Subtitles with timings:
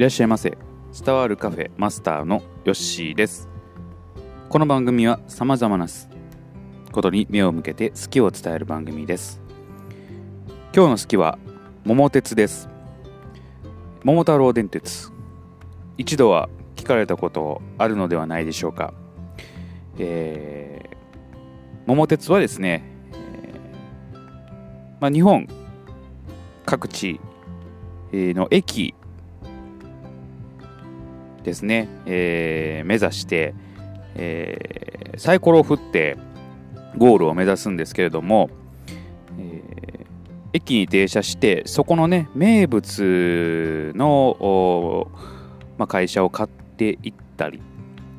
[0.00, 0.56] いらっしゃいませ。
[1.04, 3.50] 伝わるカフェマスターのヨッシーです。
[4.48, 5.86] この番組はさまざまな
[6.90, 9.42] ことに目を向けて好きを伝える番組です。
[10.74, 11.38] 今日の好きは
[11.84, 12.70] 桃鉄です。
[14.02, 15.12] 桃太郎電鉄。
[15.98, 18.94] 一度は聞かれたことあるのではないでしょうか、
[19.98, 20.96] えー、
[21.84, 24.18] 桃鉄はですね、えー
[24.98, 25.46] まあ、日本
[26.64, 27.20] 各地
[28.14, 28.94] の駅
[31.44, 33.54] ですね、えー、目指して、
[34.14, 36.16] えー、サイコロを振って
[36.96, 38.50] ゴールを目指すんですけれども、
[39.38, 40.06] えー、
[40.52, 45.08] 駅に停車してそこのね名物の、
[45.78, 47.62] まあ、会社を買っていったり、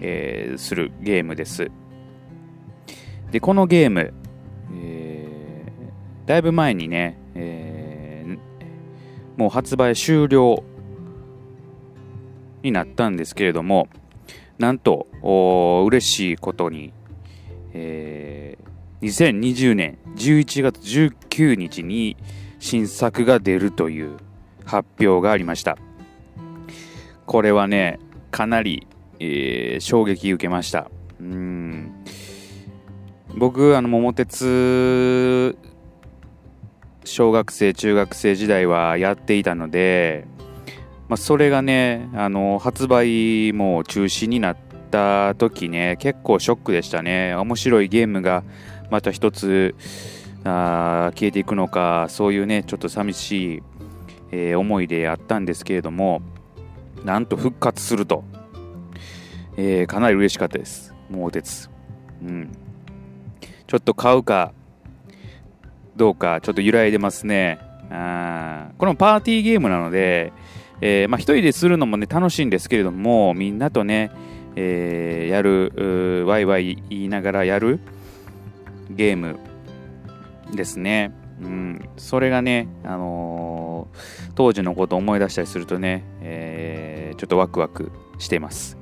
[0.00, 1.70] えー、するゲームです。
[3.30, 4.14] でこのゲーム、
[4.72, 8.38] えー、だいぶ前にね、えー、
[9.36, 10.62] もう発売終了
[12.64, 13.88] になったんですけれども
[14.58, 15.06] なんと
[15.86, 16.92] 嬉しいことに、
[17.72, 22.16] えー、2020年11月19日に
[22.58, 24.16] 新作が出るという
[24.64, 25.76] 発表がありました。
[27.26, 27.98] これはね
[28.30, 28.86] かなり、
[29.18, 30.90] えー、衝撃受けました。
[31.20, 31.92] うん。
[33.36, 35.56] 僕あの桃鉄
[37.04, 40.26] 小学生中学生時代はやっていたので
[41.08, 44.56] まあ、それがねあの発売も中止になっ
[44.90, 47.34] た時ね結構ショックでしたね。
[47.34, 48.42] 面白いゲームが
[48.90, 49.74] また一つ
[50.44, 53.62] あ消えていくのかそういうねちょっと寂しい、
[54.30, 56.22] えー、思いであったんですけれども
[57.04, 58.24] なんと復活すると、
[59.56, 60.94] えー、かなり嬉しかったです。
[61.10, 61.70] 桃鉄
[62.22, 62.52] うん。
[63.66, 64.52] ちょっと買うか
[65.96, 67.58] どうかちょっと揺らいでますね。
[67.90, 70.32] あこのパーティーゲームなので
[70.86, 74.10] えー、まあ、一人でするのもね、楽しいんですけれども、みんなとね、
[74.54, 77.80] えー、やる、ワイワイ言いながらやる
[78.90, 79.38] ゲーム
[80.54, 81.14] ですね。
[81.40, 88.76] うん、それがね、あのー、当時のことを思い出したりするとね、えー、ちょっとワクワクしています。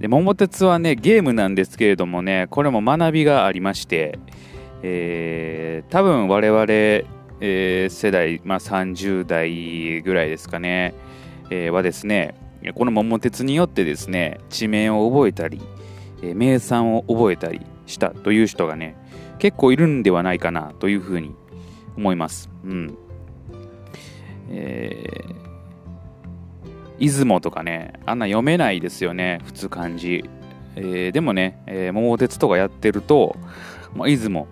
[0.00, 4.18] で、桃鉄はね、ゲームなんですけれどもね、これも学びがありまして、
[4.82, 10.94] えー、多分我々、えー、世代、まあ、30代ぐらいですかね、
[11.50, 12.36] えー、はですね、
[12.76, 15.60] この桃鉄によってですね、地名を覚えたり、
[16.22, 18.96] えー、名産を覚えたりしたという人がね、
[19.40, 21.34] 結構いるんではないかなというふうに
[21.96, 22.48] 思います。
[22.64, 22.96] うん。
[24.48, 30.22] えー、出雲とかね、あんな読めないですよね、普通漢字。
[30.76, 33.34] えー、でもね、えー、桃鉄とかやってると、
[33.96, 34.46] まあ、出雲、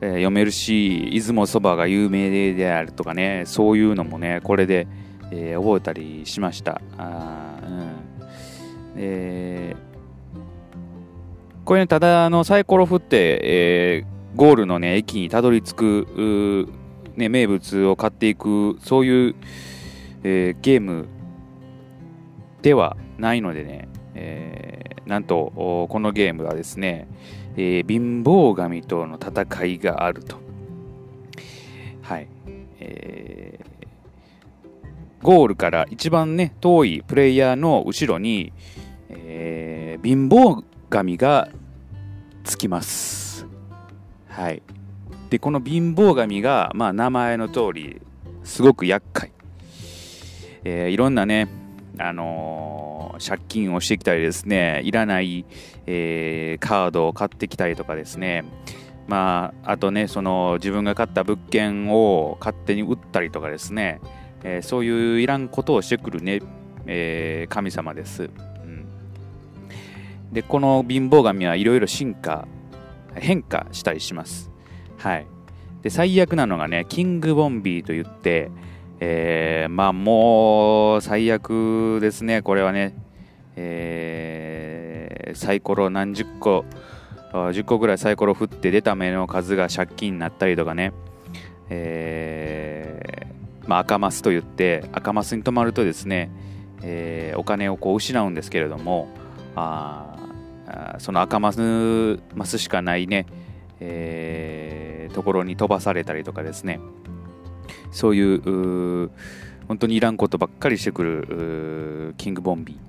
[0.00, 4.86] えー、読めるし出雲そばが有名であるとかねそういうのもねこれで、
[5.30, 6.80] えー、覚えたりしました。
[6.96, 7.92] あ、うん。
[8.96, 16.68] えー、これねただあのサイコロ振って、えー、ゴールのね駅にたどり着く
[17.18, 19.34] ね、名物を買っていくそういう、
[20.22, 21.08] えー、ゲーム
[22.62, 24.67] ではないのでね、えー、
[25.08, 27.08] なんとこのゲームはですね、
[27.56, 30.36] えー、貧乏神との戦いがあると。
[32.02, 32.28] はい。
[32.78, 38.52] えー、ゴールから一番ね、遠いプレイヤーの後ろに、
[39.08, 41.48] えー、貧乏神が
[42.44, 43.46] つきます。
[44.28, 44.62] はい。
[45.30, 48.00] で、この貧乏神が、まあ、名前の通り、
[48.44, 49.32] すごく厄介。
[50.64, 51.48] えー、いろんなね、
[51.98, 52.87] あの
[53.18, 55.44] 借金をしてきたりですね、いらない、
[55.86, 58.44] えー、カードを買ってきたりとかですね、
[59.08, 64.00] まあ、あとね、その自分が買った物件を勝手に売ったりとかですね、
[64.44, 66.40] えー、そういういらんことをしてくるね、
[66.86, 68.24] えー、神様です。
[68.24, 68.26] う
[68.66, 68.86] ん、
[70.30, 72.46] で、この貧乏神はいろいろ進化、
[73.14, 74.50] 変化したりします。
[74.98, 75.26] はい。
[75.82, 78.50] で、最悪なのがね、キングボンビーといって、
[79.00, 82.94] えー、まあもう最悪ですね、これはね。
[83.60, 86.64] えー、サイコロ何十個、
[87.32, 90.92] 10個ぐらいサイコロ振って出た目の数が借金になったりとかね。
[91.70, 96.30] えー、まあ、赤マスと言って赤マスに止まるとですね、
[96.82, 99.08] えー、お金をこう失うんですけれども
[99.54, 100.16] あ
[100.98, 103.26] その赤マスマスしかないね、
[103.80, 106.80] えー、ところに飛ばされたりとかですね、
[107.90, 109.10] そういう
[109.66, 112.87] 本当にいらんことばっかりしてくるキングボンビー、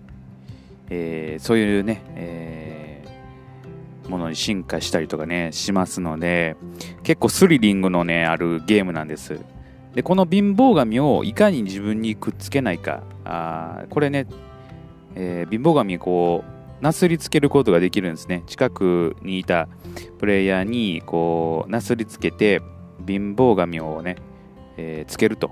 [0.89, 6.55] えー、そういうね、えー、ものに進化したりとかねしますので
[7.03, 9.39] 結構スリリングのねあるゲームなんです。
[9.93, 13.03] でこの貧乏神をいかに自分にくっつけないか。
[13.25, 14.27] あこれね、
[15.15, 16.43] えー、貧乏神こ
[16.79, 18.43] うなすりつけることができるんですね。
[18.47, 19.67] 近くにいた
[20.17, 22.61] プレイヤーにこうなすりつけて
[23.05, 24.15] 貧乏神をね、
[24.77, 25.51] え、つけると。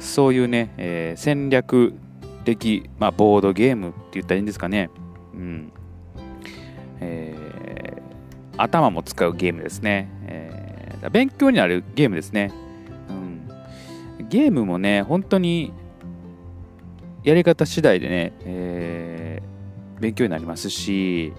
[0.00, 1.94] そういうね、え、戦略
[2.44, 4.90] 的、まあ、ボードゲームって言ったらいいんですかね、
[5.34, 5.72] うん。
[7.00, 12.52] えー、頭も使うゲームですね、えー、勉強になるゲームですね、
[13.08, 15.72] うん、ゲームもね本当に
[17.24, 21.32] やり方次第でね、えー、勉強になりますし、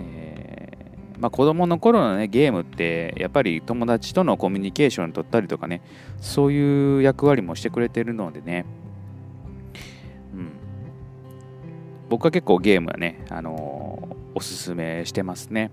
[0.00, 5.82] えーまあ、子供の頃のねゲームってやっぱり友達とのコミュニケーション取ったりとかね
[6.20, 8.66] そういう役割もしてくれてるのでね、
[10.32, 10.50] うん、
[12.08, 15.70] 僕は結構ゲームはね、あのー、おすすめしてますね。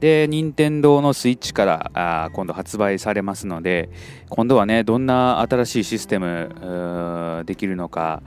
[0.00, 3.88] で任天堂のスイッチからあ今度発売されますので
[4.30, 8.20] 今度はねどんな新しいシステムできるのか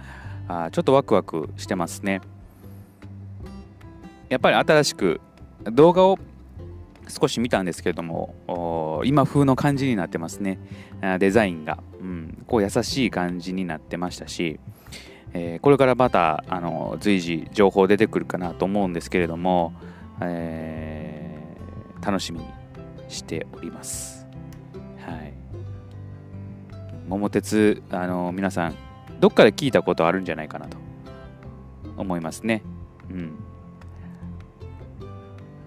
[0.47, 2.21] あちょっとワクワクしてますね。
[4.29, 5.19] やっぱり新しく
[5.65, 6.17] 動画を
[7.09, 10.59] 少し見たんですけれども今風の感じになってますね。
[11.19, 14.61] デザインが、うん、こう優しい感じになってましたし、
[15.37, 19.73] えー、これからまたあの随時情報出てくるかなと思うんですけれども、
[20.21, 22.45] えー、楽しみに
[23.09, 24.25] しております。
[25.05, 25.33] はい。
[27.09, 28.75] 桃鉄あの皆さん
[29.19, 30.77] どっかで聞いたことあるんじゃないかなと
[31.97, 32.63] 思いますね。
[33.09, 33.33] うん。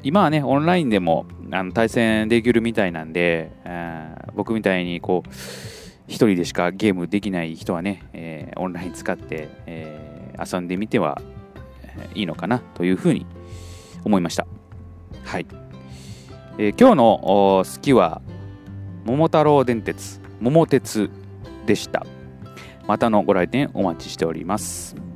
[0.03, 5.29] 今はね、オンラインでもあの対戦できるみたいなんでえ、僕みたいにこう、
[6.09, 11.21] 1人でしかゲームできない人はね、えー、オンライン使って、えー、遊んでみては
[12.15, 13.27] いいのかなというふうに
[14.05, 14.47] 思いました。
[15.25, 15.47] はい。
[16.59, 18.21] えー、今日の好きは、
[19.05, 21.11] 桃太郎電鉄、桃鉄
[21.67, 22.05] でした。
[22.87, 25.08] またのご来店お待ちしております。